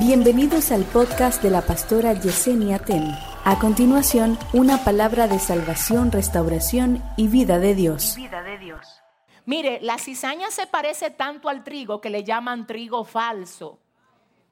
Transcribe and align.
Bienvenidos 0.00 0.72
al 0.72 0.84
podcast 0.84 1.42
de 1.42 1.50
la 1.50 1.60
pastora 1.60 2.14
Yesenia 2.14 2.78
Ten. 2.78 3.14
A 3.44 3.58
continuación, 3.58 4.38
una 4.54 4.82
palabra 4.82 5.28
de 5.28 5.38
salvación, 5.38 6.10
restauración 6.10 7.04
y 7.18 7.28
vida 7.28 7.58
de 7.58 7.74
Dios. 7.74 8.14
Vida 8.16 8.42
de 8.42 8.56
Dios. 8.56 9.02
Mire, 9.44 9.78
la 9.82 9.98
cizaña 9.98 10.50
se 10.50 10.66
parece 10.66 11.10
tanto 11.10 11.50
al 11.50 11.62
trigo 11.62 12.00
que 12.00 12.08
le 12.08 12.24
llaman 12.24 12.66
trigo 12.66 13.04
falso. 13.04 13.78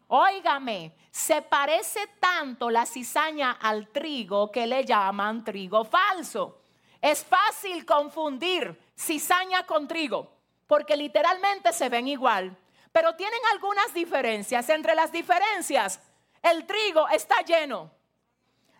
Óigame, 0.08 0.92
se 1.10 1.40
parece 1.40 2.00
tanto 2.20 2.68
la 2.68 2.84
cizaña 2.84 3.52
al 3.52 3.88
trigo 3.88 4.52
que 4.52 4.66
le 4.66 4.84
llaman 4.84 5.44
trigo 5.44 5.86
falso. 5.86 6.60
Es 7.00 7.24
fácil 7.24 7.86
confundir 7.86 8.78
cizaña 8.94 9.64
con 9.64 9.88
trigo, 9.88 10.30
porque 10.66 10.94
literalmente 10.94 11.72
se 11.72 11.88
ven 11.88 12.06
igual, 12.06 12.54
pero 12.92 13.14
tienen 13.16 13.40
algunas 13.52 13.92
diferencias. 13.94 14.68
Entre 14.68 14.94
las 14.94 15.12
diferencias, 15.12 16.00
el 16.42 16.66
trigo 16.66 17.08
está 17.08 17.40
lleno, 17.42 17.90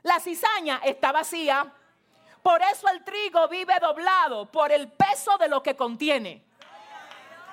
la 0.02 0.20
cizaña 0.20 0.80
está 0.84 1.12
vacía. 1.12 1.72
Por 2.42 2.62
eso 2.62 2.88
el 2.88 3.04
trigo 3.04 3.48
vive 3.48 3.74
doblado 3.80 4.46
por 4.46 4.72
el 4.72 4.90
peso 4.90 5.36
de 5.38 5.48
lo 5.48 5.62
que 5.62 5.76
contiene. 5.76 6.44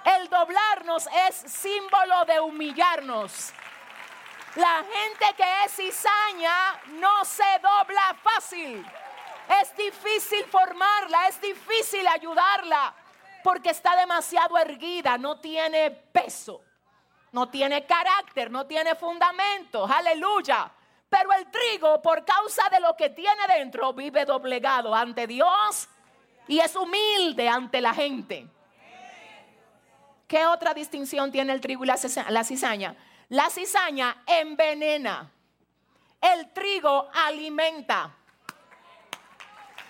El 0.06 0.30
doblarnos 0.30 1.08
es 1.28 1.36
símbolo 1.36 2.26
de 2.26 2.40
humillarnos. 2.40 3.52
La 4.56 4.84
gente 4.84 5.26
que 5.36 5.66
es 5.66 5.72
cizaña 5.74 6.82
no 7.00 7.26
se 7.26 7.44
dobla 7.62 8.16
fácil. 8.24 8.86
Es 9.62 9.76
difícil 9.76 10.46
formarla, 10.46 11.28
es 11.28 11.42
difícil 11.42 12.08
ayudarla, 12.08 12.94
porque 13.46 13.70
está 13.70 13.96
demasiado 13.96 14.58
erguida, 14.58 15.20
no 15.20 15.40
tiene 15.40 15.92
peso, 15.92 16.64
no 17.32 17.48
tiene 17.48 17.86
carácter, 17.86 18.50
no 18.50 18.66
tiene 18.66 18.96
fundamento. 18.96 19.86
Aleluya. 19.86 20.72
Pero 21.08 21.32
el 21.32 21.52
trigo, 21.52 22.02
por 22.02 22.26
causa 22.26 22.68
de 22.72 22.80
lo 22.80 22.98
que 22.98 23.12
tiene 23.12 23.46
dentro, 23.48 23.94
vive 23.94 24.26
doblegado 24.26 24.96
ante 24.96 25.28
Dios 25.28 25.88
y 26.48 26.58
es 26.58 26.76
humilde 26.76 27.48
ante 27.48 27.82
la 27.82 27.94
gente. 27.94 28.48
¿Qué 30.28 30.48
otra 30.48 30.74
distinción 30.74 31.32
tiene 31.32 31.54
el 31.54 31.62
trigo 31.62 31.84
y 31.84 31.88
la 31.88 31.98
cizaña? 31.98 32.96
La 33.30 33.52
cizaña 33.52 34.24
envenena. 34.26 35.32
El 36.20 36.52
trigo 36.52 37.12
alimenta. 37.14 38.12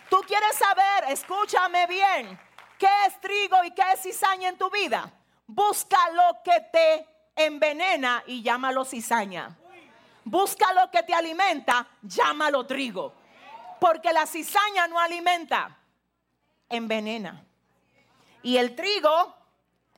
Tú 0.10 0.18
quieres 0.28 0.58
saber, 0.58 1.06
escúchame 1.08 1.88
bien, 1.88 2.38
qué 2.78 2.88
es 3.08 3.20
trigo 3.22 3.64
y 3.64 3.72
qué 3.72 3.84
es 3.94 4.02
cizaña 4.02 4.50
en 4.50 4.58
tu 4.58 4.70
vida. 4.70 5.12
Busca 5.48 5.98
lo 6.12 6.42
que 6.44 6.60
te 6.72 7.08
envenena 7.36 8.24
y 8.28 8.42
llámalo 8.42 8.86
cizaña. 8.86 9.58
Busca 10.24 10.74
lo 10.74 10.90
que 10.90 11.04
te 11.04 11.14
alimenta, 11.14 11.88
llámalo 12.02 12.66
trigo. 12.66 13.14
Porque 13.80 14.12
la 14.12 14.26
cizaña 14.26 14.88
no 14.88 15.00
alimenta, 15.00 15.78
envenena. 16.70 17.46
Y 18.42 18.58
el 18.58 18.76
trigo 18.76 19.36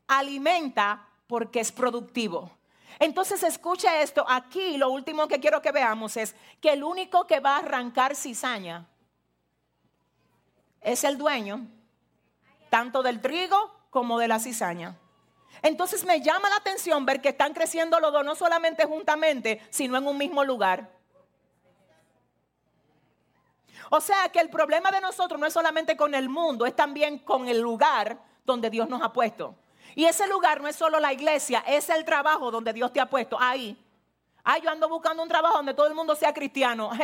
alimenta 0.08 1.08
porque 1.28 1.59
es 1.59 1.72
productivo. 1.72 2.52
Entonces 3.00 3.44
escucha 3.44 4.02
esto, 4.02 4.25
aquí 4.28 4.78
lo 4.78 4.89
último 4.89 5.28
que 5.28 5.39
quiero 5.39 5.62
que 5.62 5.72
veamos 5.72 6.17
es 6.17 6.36
que 6.59 6.73
el 6.73 6.84
único 6.84 7.28
que 7.28 7.39
va 7.39 7.56
a 7.56 7.59
arrancar 7.59 8.16
cizaña 8.16 8.88
es 10.81 11.03
el 11.03 11.17
dueño, 11.17 11.67
tanto 12.69 13.03
del 13.03 13.21
trigo 13.21 13.73
como 13.89 14.19
de 14.19 14.27
la 14.27 14.39
cizaña. 14.39 14.95
Entonces 15.61 16.05
me 16.05 16.21
llama 16.21 16.49
la 16.49 16.57
atención 16.57 17.05
ver 17.05 17.21
que 17.21 17.29
están 17.29 17.53
creciendo 17.53 17.99
los 17.99 18.13
dos, 18.13 18.23
no 18.23 18.35
solamente 18.35 18.85
juntamente, 18.85 19.61
sino 19.69 19.97
en 19.97 20.07
un 20.07 20.17
mismo 20.17 20.43
lugar. 20.43 20.89
O 23.89 24.01
sea 24.01 24.29
que 24.29 24.39
el 24.39 24.49
problema 24.49 24.91
de 24.91 25.01
nosotros 25.01 25.39
no 25.39 25.45
es 25.45 25.53
solamente 25.53 25.95
con 25.95 26.13
el 26.13 26.29
mundo, 26.29 26.66
es 26.66 26.75
también 26.75 27.19
con 27.19 27.47
el 27.47 27.59
lugar 27.59 28.19
donde 28.45 28.69
Dios 28.69 28.89
nos 28.89 29.01
ha 29.01 29.13
puesto. 29.13 29.56
Y 29.95 30.06
ese 30.06 30.27
lugar 30.27 30.61
no 30.61 30.67
es 30.67 30.75
solo 30.75 31.00
la 31.00 31.13
iglesia, 31.13 31.63
es 31.66 31.89
el 31.89 32.06
trabajo 32.06 32.51
donde 32.51 32.73
Dios 32.73 32.91
te 32.91 33.00
ha 33.00 33.09
puesto. 33.09 33.38
Ahí. 33.39 33.77
Ay, 34.44 34.61
yo 34.61 34.69
ando 34.69 34.88
buscando 34.88 35.23
un 35.23 35.29
trabajo 35.29 35.57
donde 35.57 35.73
todo 35.73 35.88
el 35.88 35.95
mundo 35.95 36.16
sea 36.16 36.33
cristiano. 36.33 36.91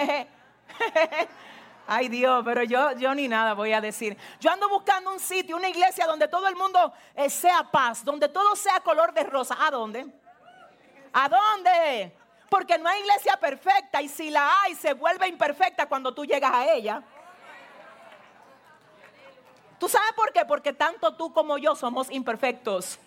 Ay 1.86 2.08
Dios, 2.08 2.44
pero 2.46 2.64
yo, 2.64 2.94
yo 2.94 3.14
ni 3.14 3.28
nada 3.28 3.54
voy 3.54 3.74
a 3.74 3.82
decir. 3.82 4.18
Yo 4.40 4.52
ando 4.52 4.70
buscando 4.70 5.12
un 5.12 5.20
sitio, 5.20 5.58
una 5.58 5.70
iglesia 5.70 6.06
donde 6.06 6.28
todo 6.28 6.48
el 6.48 6.56
mundo 6.56 6.94
eh, 7.16 7.30
sea 7.30 7.64
paz, 7.70 8.06
donde 8.06 8.30
todo 8.30 8.56
sea 8.56 8.80
color 8.80 9.14
de 9.14 9.24
rosa. 9.24 9.58
¿A 9.60 9.70
dónde? 9.70 10.06
¿A 11.12 11.28
dónde? 11.28 12.16
Porque 12.50 12.78
no 12.78 12.88
hay 12.88 13.02
iglesia 13.02 13.36
perfecta 13.38 14.02
y 14.02 14.08
si 14.08 14.30
la 14.30 14.62
hay 14.62 14.76
se 14.76 14.94
vuelve 14.94 15.28
imperfecta 15.28 15.88
cuando 15.88 16.14
tú 16.14 16.26
llegas 16.26 16.54
a 16.54 16.72
ella. 16.72 17.04
¿Tú 19.78 19.90
sabes 19.90 20.14
por 20.14 20.32
qué? 20.32 20.46
Porque 20.46 20.72
tanto 20.72 21.16
tú 21.16 21.34
como 21.34 21.58
yo 21.58 21.76
somos 21.76 22.10
imperfectos. 22.10 23.00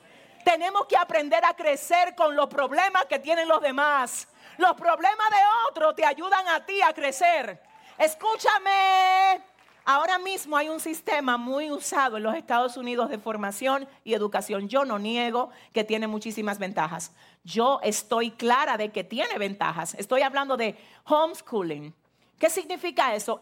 Tenemos 0.45 0.87
que 0.87 0.97
aprender 0.97 1.43
a 1.45 1.55
crecer 1.55 2.15
con 2.15 2.37
los 2.37 2.49
problemas 2.49 3.07
que 3.07 3.19
tienen 3.19 3.49
los 3.49 3.63
demás. 3.63 4.29
Los 4.59 4.75
problemas 4.75 5.31
de 5.31 5.39
otros 5.69 5.97
te 5.97 6.05
ayudan 6.05 6.47
a 6.49 6.67
ti 6.67 6.83
a 6.83 6.93
crecer. 6.93 7.61
Escúchame. 7.99 9.43
Ahora 9.85 10.19
mismo 10.19 10.57
hay 10.57 10.69
un 10.69 10.81
sistema 10.81 11.37
muy 11.37 11.71
usado 11.71 12.17
en 12.17 12.25
los 12.25 12.35
Estados 12.35 12.77
Unidos 12.77 13.09
de 13.09 13.19
formación 13.19 13.89
y 14.05 14.15
educación. 14.15 14.69
Yo 14.69 14.85
no 14.85 14.99
niego 14.99 15.51
que 15.73 15.85
tiene 15.85 16.09
muchísimas 16.09 16.59
ventajas. 16.59 17.13
Yo 17.45 17.79
estoy 17.83 18.33
clara 18.33 18.77
de 18.77 18.91
que 18.91 19.05
tiene 19.05 19.39
ventajas. 19.39 19.95
Estoy 19.95 20.23
hablando 20.23 20.57
de 20.57 20.77
homeschooling. 21.05 21.95
¿Qué 22.39 22.51
significa 22.51 23.15
eso? 23.15 23.41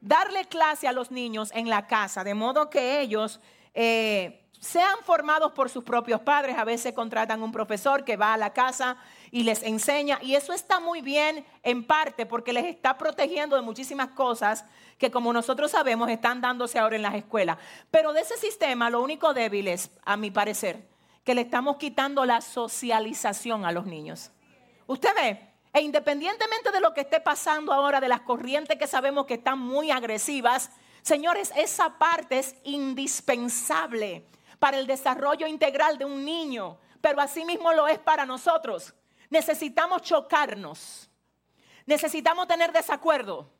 darle 0.00 0.44
clase 0.44 0.86
a 0.86 0.92
los 0.92 1.10
niños 1.10 1.50
en 1.54 1.70
la 1.70 1.86
casa, 1.86 2.22
de 2.24 2.34
modo 2.34 2.68
que 2.68 3.00
ellos 3.00 3.40
eh, 3.72 4.43
sean 4.60 4.96
formados 5.02 5.52
por 5.52 5.68
sus 5.68 5.84
propios 5.84 6.20
padres. 6.20 6.56
A 6.58 6.64
veces 6.64 6.94
contratan 6.94 7.42
un 7.42 7.52
profesor 7.52 8.04
que 8.04 8.16
va 8.16 8.34
a 8.34 8.38
la 8.38 8.52
casa 8.52 8.96
y 9.30 9.42
les 9.42 9.62
enseña. 9.62 10.18
Y 10.22 10.34
eso 10.34 10.52
está 10.52 10.80
muy 10.80 11.02
bien 11.02 11.44
en 11.62 11.86
parte 11.86 12.26
porque 12.26 12.52
les 12.52 12.64
está 12.64 12.96
protegiendo 12.96 13.56
de 13.56 13.62
muchísimas 13.62 14.08
cosas 14.08 14.64
que 14.98 15.10
como 15.10 15.32
nosotros 15.32 15.70
sabemos 15.70 16.08
están 16.08 16.40
dándose 16.40 16.78
ahora 16.78 16.96
en 16.96 17.02
las 17.02 17.14
escuelas. 17.14 17.58
Pero 17.90 18.12
de 18.12 18.20
ese 18.20 18.36
sistema 18.36 18.90
lo 18.90 19.02
único 19.02 19.34
débil 19.34 19.68
es, 19.68 19.90
a 20.04 20.16
mi 20.16 20.30
parecer, 20.30 20.88
que 21.24 21.34
le 21.34 21.42
estamos 21.42 21.76
quitando 21.76 22.24
la 22.24 22.40
socialización 22.40 23.64
a 23.64 23.72
los 23.72 23.86
niños. 23.86 24.30
Usted 24.86 25.10
ve, 25.14 25.50
e 25.72 25.80
independientemente 25.80 26.70
de 26.70 26.80
lo 26.80 26.94
que 26.94 27.00
esté 27.00 27.20
pasando 27.20 27.72
ahora, 27.72 28.00
de 28.00 28.08
las 28.08 28.20
corrientes 28.20 28.78
que 28.78 28.86
sabemos 28.86 29.26
que 29.26 29.34
están 29.34 29.58
muy 29.58 29.90
agresivas, 29.90 30.70
señores, 31.02 31.52
esa 31.56 31.98
parte 31.98 32.38
es 32.38 32.54
indispensable 32.64 34.24
para 34.64 34.78
el 34.78 34.86
desarrollo 34.86 35.46
integral 35.46 35.98
de 35.98 36.06
un 36.06 36.24
niño, 36.24 36.78
pero 37.02 37.20
asimismo 37.20 37.74
lo 37.74 37.86
es 37.86 37.98
para 37.98 38.24
nosotros. 38.24 38.94
Necesitamos 39.28 40.00
chocarnos, 40.00 41.10
necesitamos 41.84 42.48
tener 42.48 42.72
desacuerdo, 42.72 43.50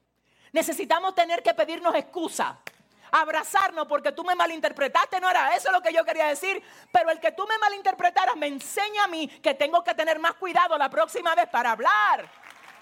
necesitamos 0.51 1.15
tener 1.15 1.43
que 1.43 1.53
pedirnos 1.53 1.95
excusa 1.95 2.59
abrazarnos 3.13 3.87
porque 3.87 4.13
tú 4.13 4.25
me 4.25 4.35
malinterpretaste, 4.35 5.21
no 5.21 5.29
era 5.29 5.55
eso 5.55 5.71
lo 5.71 5.83
que 5.83 5.93
yo 5.93 6.07
quería 6.07 6.29
decir, 6.29 6.63
pero 6.91 7.11
el 7.11 7.21
que 7.21 7.33
tú 7.33 7.47
me 7.47 7.59
malinterpretaras 7.59 8.35
me 8.37 8.47
enseña 8.47 9.05
a 9.05 9.09
mí 9.09 9.29
que 9.29 9.53
tengo 9.53 9.85
que 9.85 9.93
tener 9.93 10.19
más 10.19 10.33
cuidado 10.37 10.79
la 10.79 10.89
próxima 10.89 11.35
vez 11.35 11.51
para 11.51 11.73
hablar. 11.73 12.31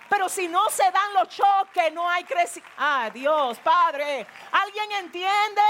Pero 0.08 0.28
si 0.28 0.46
no 0.46 0.70
se 0.70 0.84
dan 0.84 1.14
los 1.14 1.28
choques, 1.28 1.92
no 1.92 2.08
hay 2.08 2.22
crecimiento. 2.22 2.76
Ah, 2.78 3.10
Dios, 3.12 3.58
Padre, 3.58 4.24
¿alguien 4.52 4.92
entiende? 4.92 5.62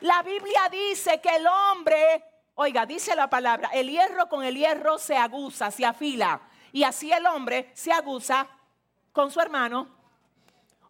La 0.00 0.22
Biblia 0.22 0.68
dice 0.70 1.20
que 1.20 1.36
el 1.36 1.46
hombre, 1.46 2.24
oiga, 2.54 2.86
dice 2.86 3.14
la 3.14 3.28
palabra, 3.28 3.70
el 3.72 3.90
hierro 3.90 4.28
con 4.28 4.44
el 4.44 4.56
hierro 4.56 4.98
se 4.98 5.16
aguza, 5.16 5.70
se 5.70 5.84
afila. 5.84 6.40
Y 6.72 6.84
así 6.84 7.12
el 7.12 7.26
hombre 7.26 7.70
se 7.74 7.92
aguza 7.92 8.46
con 9.12 9.30
su 9.30 9.40
hermano 9.40 10.00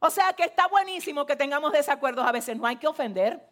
o 0.01 0.09
sea 0.09 0.33
que 0.33 0.45
está 0.45 0.67
buenísimo 0.67 1.27
que 1.27 1.37
tengamos 1.37 1.73
desacuerdos 1.73 2.27
a 2.27 2.33
veces, 2.33 2.57
no 2.57 2.67
hay 2.67 2.77
que 2.77 2.89
ofender. 2.89 3.47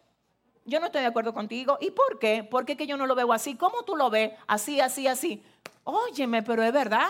Yo 0.65 0.81
no 0.81 0.87
estoy 0.87 1.03
de 1.03 1.07
acuerdo 1.07 1.33
contigo. 1.35 1.79
¿Y 1.81 1.91
por 1.91 2.19
qué? 2.19 2.43
Porque 2.43 2.77
que 2.77 2.87
yo 2.87 2.97
no 2.97 3.07
lo 3.07 3.15
veo 3.15 3.33
así. 3.33 3.55
¿Cómo 3.55 3.83
tú 3.83 3.97
lo 3.97 4.11
ves? 4.11 4.33
Así, 4.47 4.81
así, 4.81 5.07
así. 5.07 5.43
Óyeme, 5.85 6.43
pero 6.43 6.63
es 6.63 6.73
verdad. 6.73 7.09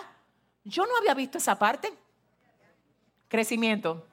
Yo 0.65 0.87
no 0.87 0.97
había 0.97 1.15
visto 1.15 1.39
esa 1.39 1.57
parte. 1.57 1.93
Crecimiento. 3.29 4.05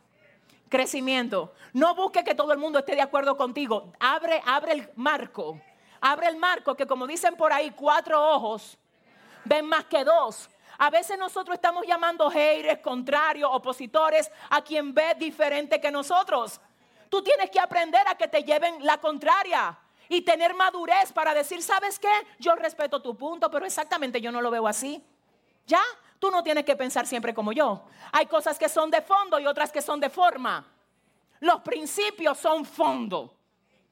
Crecimiento. 0.69 1.53
No 1.73 1.95
busque 1.95 2.23
que 2.23 2.35
todo 2.35 2.51
el 2.51 2.57
mundo 2.57 2.79
esté 2.79 2.95
de 2.95 3.01
acuerdo 3.01 3.37
contigo. 3.37 3.93
Abre, 3.99 4.41
abre 4.45 4.73
el 4.73 4.89
marco. 4.95 5.61
Abre 6.01 6.27
el 6.27 6.37
marco 6.37 6.75
que 6.75 6.87
como 6.87 7.07
dicen 7.07 7.35
por 7.35 7.53
ahí, 7.53 7.71
cuatro 7.71 8.21
ojos 8.21 8.77
ven 9.45 9.65
más 9.65 9.85
que 9.85 10.03
dos. 10.03 10.49
A 10.77 10.89
veces 10.89 11.17
nosotros 11.17 11.55
estamos 11.55 11.87
llamando 11.87 12.29
haters, 12.29 12.81
contrarios, 12.81 13.49
opositores 13.53 14.29
a 14.49 14.61
quien 14.61 14.93
ve 14.93 15.15
diferente 15.17 15.79
que 15.79 15.89
nosotros. 15.89 16.59
Tú 17.09 17.21
tienes 17.21 17.49
que 17.49 17.59
aprender 17.59 18.01
a 18.07 18.15
que 18.15 18.27
te 18.27 18.43
lleven 18.43 18.85
la 18.85 18.97
contraria. 18.97 19.79
y 20.07 20.21
tener 20.21 20.53
madurez 20.53 21.11
para 21.11 21.33
decir, 21.33 21.63
¿sabes 21.63 21.97
qué? 21.97 22.11
Yo 22.37 22.55
respeto 22.55 23.01
tu 23.01 23.17
punto, 23.17 23.49
pero 23.49 23.65
exactamente 23.65 24.21
yo 24.21 24.31
no 24.31 24.39
lo 24.39 24.51
veo 24.51 24.67
así. 24.67 25.03
¿Ya? 25.65 25.81
Tú 26.19 26.31
no 26.31 26.43
tienes 26.43 26.65
que 26.65 26.75
pensar 26.75 27.05
siempre 27.05 27.33
como 27.33 27.51
yo. 27.51 27.83
Hay 28.11 28.25
cosas 28.25 28.57
que 28.57 28.69
son 28.69 28.89
de 28.89 29.01
fondo 29.01 29.39
y 29.39 29.45
otras 29.45 29.71
que 29.71 29.81
son 29.81 29.99
de 29.99 30.09
forma. 30.09 30.65
Los 31.39 31.61
principios 31.61 32.37
son 32.37 32.65
fondo, 32.65 33.35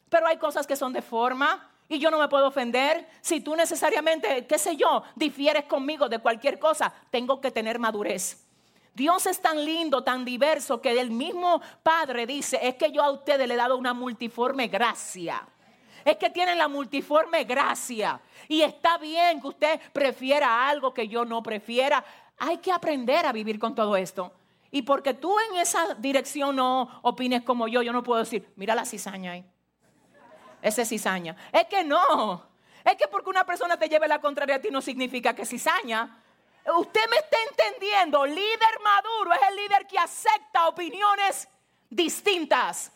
pero 0.09 0.27
hay 0.27 0.37
cosas 0.37 0.65
que 0.65 0.75
son 0.75 0.93
de 0.93 1.01
forma 1.01 1.69
y 1.87 1.99
yo 1.99 2.09
no 2.09 2.17
me 2.17 2.27
puedo 2.27 2.47
ofender. 2.47 3.07
Si 3.21 3.41
tú 3.41 3.55
necesariamente, 3.55 4.47
qué 4.47 4.57
sé 4.57 4.75
yo, 4.75 5.03
difieres 5.15 5.65
conmigo 5.65 6.09
de 6.09 6.19
cualquier 6.19 6.59
cosa, 6.59 6.93
tengo 7.09 7.41
que 7.41 7.51
tener 7.51 7.79
madurez. 7.79 8.47
Dios 8.93 9.25
es 9.25 9.41
tan 9.41 9.63
lindo, 9.63 10.03
tan 10.03 10.23
diverso, 10.23 10.79
que 10.79 10.99
el 10.99 11.09
mismo 11.09 11.61
Padre 11.81 12.27
dice, 12.27 12.59
es 12.61 12.75
que 12.75 12.91
yo 12.91 13.01
a 13.01 13.11
ustedes 13.11 13.47
le 13.47 13.55
he 13.55 13.57
dado 13.57 13.75
una 13.75 13.93
multiforme 13.93 14.67
gracia. 14.67 15.47
Es 16.05 16.17
que 16.17 16.29
tienen 16.29 16.57
la 16.57 16.67
multiforme 16.67 17.43
gracia. 17.43 18.19
Y 18.47 18.61
está 18.61 18.97
bien 18.97 19.41
que 19.41 19.47
usted 19.47 19.81
prefiera 19.91 20.67
algo 20.67 20.93
que 20.93 21.07
yo 21.07 21.25
no 21.25 21.41
prefiera. 21.41 22.03
Hay 22.37 22.57
que 22.57 22.71
aprender 22.71 23.25
a 23.25 23.31
vivir 23.31 23.59
con 23.59 23.73
todo 23.75 23.95
esto. 23.95 24.33
Y 24.71 24.81
porque 24.81 25.13
tú 25.13 25.35
en 25.39 25.57
esa 25.57 25.93
dirección 25.95 26.55
no 26.55 26.99
opines 27.03 27.43
como 27.43 27.67
yo, 27.67 27.81
yo 27.83 27.93
no 27.93 28.01
puedo 28.01 28.19
decir, 28.19 28.51
mira 28.55 28.73
la 28.73 28.85
cizaña 28.85 29.33
ahí. 29.33 29.45
Ese 30.61 30.81
es 30.81 30.89
cizaña. 30.89 31.35
Es 31.51 31.65
que 31.65 31.83
no. 31.83 32.47
Es 32.83 32.95
que 32.95 33.07
porque 33.07 33.29
una 33.29 33.45
persona 33.45 33.77
te 33.77 33.87
lleve 33.87 34.07
la 34.07 34.19
contraria 34.19 34.55
a 34.55 34.59
ti 34.59 34.69
no 34.71 34.81
significa 34.81 35.35
que 35.35 35.45
cizaña. 35.45 36.23
Usted 36.65 37.01
me 37.09 37.17
está 37.17 37.37
entendiendo. 37.49 38.25
Líder 38.25 38.79
maduro 38.83 39.33
es 39.33 39.39
el 39.49 39.55
líder 39.57 39.85
que 39.85 39.99
acepta 39.99 40.67
opiniones 40.67 41.47
distintas 41.89 42.91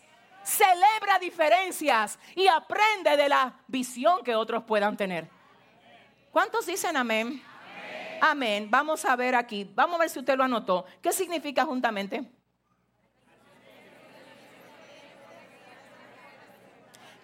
celebra 0.48 1.20
diferencias 1.20 2.18
y 2.34 2.48
aprende 2.48 3.18
de 3.18 3.28
la 3.28 3.54
visión 3.68 4.24
que 4.24 4.34
otros 4.34 4.64
puedan 4.64 4.96
tener. 4.96 5.30
¿Cuántos 6.32 6.66
dicen 6.66 6.96
amén? 6.96 7.44
amén? 8.22 8.70
Vamos 8.72 9.04
a 9.04 9.16
ver 9.18 9.36
aquí. 9.36 9.70
Vamos 9.76 9.98
a 9.98 10.00
ver 10.00 10.10
si 10.10 10.20
usted 10.20 10.38
lo 10.38 10.46
anotó. 10.46 10.86
¿Qué 11.02 11.12
significa 11.12 11.66
juntamente? 11.66 12.32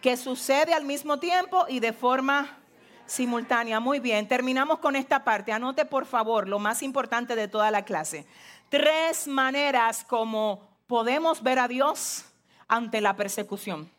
Que 0.01 0.17
sucede 0.17 0.73
al 0.73 0.83
mismo 0.83 1.17
tiempo 1.17 1.65
y 1.69 1.79
de 1.79 1.93
forma 1.93 2.57
simultánea. 3.05 3.79
Muy 3.79 3.99
bien, 3.99 4.27
terminamos 4.27 4.79
con 4.79 4.97
esta 4.97 5.23
parte. 5.23 5.53
Anote 5.53 5.85
por 5.85 6.05
favor 6.05 6.49
lo 6.49 6.59
más 6.59 6.83
importante 6.83 7.37
de 7.37 7.47
toda 7.47 7.71
la 7.71 7.85
clase. 7.85 8.27
Tres 8.67 9.29
maneras 9.29 10.03
como 10.03 10.67
podemos 10.87 11.41
ver 11.41 11.59
a 11.59 11.69
Dios 11.69 12.25
ante 12.67 13.01
la 13.01 13.15
persecución. 13.15 13.91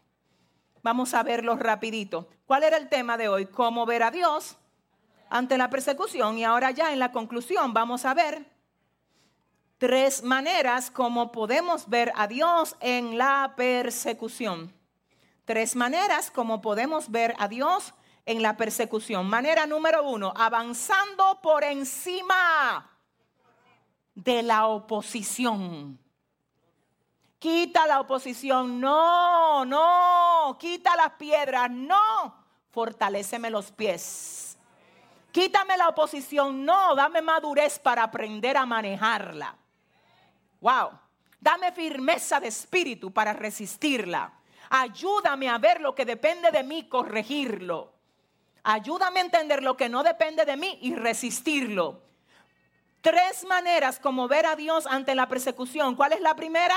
Vamos 0.82 1.14
a 1.14 1.22
verlo 1.22 1.56
rapidito. 1.56 2.28
¿Cuál 2.46 2.64
era 2.64 2.76
el 2.76 2.88
tema 2.88 3.16
de 3.16 3.28
hoy? 3.28 3.46
¿Cómo 3.46 3.87
ver 3.87 4.02
a 4.02 4.11
Dios 4.11 4.56
ante 5.31 5.56
la 5.56 5.70
persecución? 5.70 6.37
Y 6.37 6.44
ahora 6.44 6.70
ya 6.72 6.93
en 6.93 6.99
la 6.99 7.11
conclusión 7.11 7.72
vamos 7.72 8.05
a 8.05 8.12
ver 8.12 8.44
tres 9.78 10.22
maneras 10.22 10.90
como 10.90 11.32
podemos 11.32 11.88
ver 11.88 12.12
a 12.16 12.26
Dios 12.26 12.76
en 12.81 13.16
la 13.16 13.55
persecución. 13.56 14.75
Tres 15.44 15.76
maneras 15.76 16.31
como 16.31 16.61
podemos 16.61 17.11
ver 17.11 17.34
a 17.38 17.49
Dios 17.49 17.94
en 18.26 18.43
la 18.43 18.56
persecución. 18.56 19.26
Manera 19.26 19.66
número 19.66 20.08
uno, 20.08 20.32
avanzando 20.37 21.40
por 21.43 21.64
encima 21.64 22.90
de 24.14 24.43
la 24.43 24.66
oposición. 24.66 25.99
Quita 27.44 27.87
la 27.87 28.00
oposición, 28.00 28.81
no, 28.81 29.67
no. 29.67 30.56
Quita 30.58 30.96
las 30.96 31.11
piedras, 31.11 31.70
no. 31.70 32.35
Fortaléceme 32.70 33.50
los 33.50 33.70
pies. 33.70 34.56
Quítame 35.31 35.76
la 35.76 35.91
oposición, 35.91 36.64
no. 36.64 36.94
Dame 36.94 37.20
madurez 37.20 37.79
para 37.79 38.05
aprender 38.05 38.56
a 38.56 38.64
manejarla. 38.64 39.55
Wow. 40.58 40.99
Dame 41.38 41.70
firmeza 41.73 42.41
de 42.41 42.49
espíritu 42.49 43.12
para 43.12 43.35
resistirla. 43.35 44.32
Ayúdame 44.70 45.50
a 45.50 45.58
ver 45.58 45.82
lo 45.82 45.94
que 45.94 46.06
depende 46.06 46.50
de 46.50 46.62
mí, 46.62 46.88
corregirlo. 46.88 47.93
Ayúdame 48.62 49.20
a 49.20 49.25
entender 49.25 49.62
lo 49.62 49.76
que 49.76 49.90
no 49.90 50.02
depende 50.02 50.47
de 50.47 50.56
mí 50.56 50.79
y 50.81 50.94
resistirlo. 50.94 52.05
Tres 53.02 53.44
maneras 53.44 53.99
como 53.99 54.29
ver 54.29 54.47
a 54.47 54.56
Dios 54.56 54.87
ante 54.87 55.14
la 55.14 55.29
persecución. 55.29 55.94
¿Cuál 55.94 56.14
es 56.14 56.23
la 56.23 56.35
primera? 56.35 56.75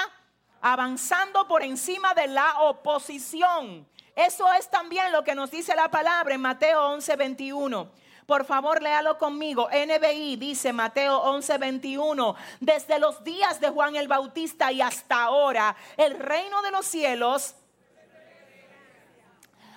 Avanzando 0.61 1.47
por 1.47 1.63
encima 1.63 2.13
de 2.13 2.27
la 2.27 2.59
oposición. 2.61 3.87
Eso 4.15 4.51
es 4.53 4.69
también 4.69 5.11
lo 5.11 5.23
que 5.23 5.35
nos 5.35 5.51
dice 5.51 5.75
la 5.75 5.89
palabra 5.89 6.35
en 6.35 6.41
Mateo 6.41 6.87
11, 6.87 7.15
21. 7.15 7.91
Por 8.25 8.45
favor, 8.45 8.81
léalo 8.81 9.17
conmigo. 9.17 9.69
NBI 9.69 10.35
dice 10.35 10.73
Mateo 10.73 11.17
11, 11.19 11.57
21. 11.57 12.35
Desde 12.59 12.99
los 12.99 13.23
días 13.23 13.61
de 13.61 13.69
Juan 13.69 13.95
el 13.95 14.07
Bautista 14.07 14.71
y 14.71 14.81
hasta 14.81 15.23
ahora, 15.23 15.75
el 15.95 16.19
reino 16.19 16.61
de 16.61 16.71
los 16.71 16.85
cielos 16.85 17.55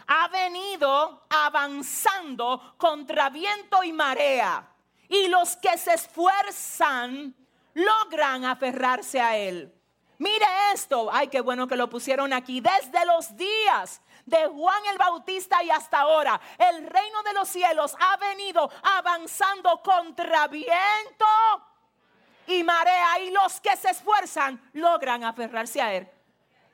ha 0.08 0.26
venido 0.28 1.22
avanzando 1.30 2.74
contra 2.76 3.30
viento 3.30 3.84
y 3.84 3.92
marea. 3.92 4.68
Y 5.08 5.28
los 5.28 5.56
que 5.56 5.78
se 5.78 5.94
esfuerzan 5.94 7.36
logran 7.74 8.44
aferrarse 8.44 9.20
a 9.20 9.36
él. 9.36 9.72
Mire 10.20 10.44
esto, 10.74 11.08
ay, 11.10 11.28
qué 11.28 11.40
bueno 11.40 11.66
que 11.66 11.76
lo 11.76 11.88
pusieron 11.88 12.34
aquí. 12.34 12.60
Desde 12.60 13.06
los 13.06 13.34
días 13.38 14.02
de 14.26 14.48
Juan 14.48 14.82
el 14.92 14.98
Bautista 14.98 15.62
y 15.62 15.70
hasta 15.70 16.00
ahora, 16.00 16.38
el 16.58 16.86
reino 16.86 17.22
de 17.22 17.32
los 17.32 17.48
cielos 17.48 17.96
ha 17.98 18.18
venido 18.18 18.70
avanzando 18.98 19.80
contra 19.82 20.46
viento 20.46 21.24
y 22.46 22.62
marea 22.62 23.18
y 23.20 23.30
los 23.30 23.62
que 23.62 23.74
se 23.78 23.88
esfuerzan 23.88 24.60
logran 24.74 25.24
aferrarse 25.24 25.80
a 25.80 25.94
él. 25.94 26.06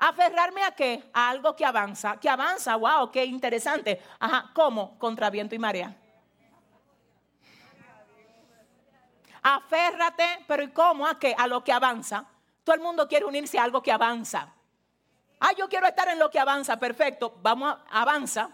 ¿Aferrarme 0.00 0.64
a 0.64 0.72
qué? 0.72 1.08
A 1.12 1.28
algo 1.28 1.54
que 1.54 1.64
avanza. 1.64 2.19
Que 2.19 2.28
avanza, 2.28 2.75
wow, 2.75 3.12
qué 3.12 3.25
interesante. 3.25 4.02
Ajá, 4.19 4.50
¿cómo? 4.54 4.98
Contra 4.98 5.31
viento 5.31 5.54
y 5.54 5.60
marea. 5.60 5.94
Aférrate, 9.40 10.44
pero 10.48 10.64
¿y 10.64 10.72
cómo? 10.72 11.06
¿A 11.06 11.16
qué? 11.16 11.32
A 11.38 11.46
lo 11.46 11.62
que 11.62 11.72
avanza. 11.72 12.26
Todo 12.66 12.74
el 12.74 12.82
mundo 12.82 13.06
quiere 13.06 13.24
unirse 13.24 13.60
a 13.60 13.62
algo 13.62 13.80
que 13.80 13.92
avanza. 13.92 14.52
Ah, 15.38 15.52
yo 15.56 15.68
quiero 15.68 15.86
estar 15.86 16.08
en 16.08 16.18
lo 16.18 16.28
que 16.28 16.40
avanza. 16.40 16.76
Perfecto. 16.76 17.38
Vamos, 17.40 17.76
avanza. 17.92 18.50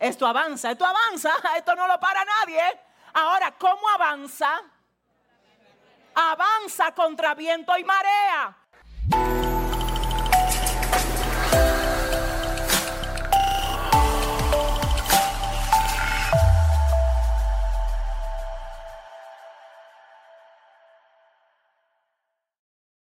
Esto 0.00 0.26
avanza, 0.26 0.72
esto 0.72 0.84
avanza. 0.84 1.32
Esto 1.56 1.76
no 1.76 1.86
lo 1.86 2.00
para 2.00 2.24
nadie. 2.24 2.60
Ahora, 3.14 3.54
¿cómo 3.56 3.88
avanza? 3.88 4.50
Avanza 6.12 6.92
contra 6.92 7.36
viento 7.36 7.78
y 7.78 7.84
marea. 7.84 8.56